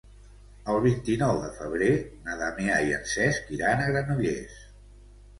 El 0.71 0.77
vint-i-nou 0.83 1.41
de 1.41 1.49
febrer 1.57 1.89
na 2.29 2.37
Damià 2.39 2.77
i 2.87 2.95
en 2.95 3.03
Cesc 3.11 3.51
iran 3.57 3.83
a 3.83 3.91
Granollers. 3.91 4.57